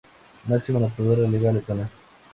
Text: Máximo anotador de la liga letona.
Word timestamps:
Máximo 0.47 0.79
anotador 0.79 1.17
de 1.17 1.21
la 1.25 1.29
liga 1.29 1.51
letona. 1.51 1.87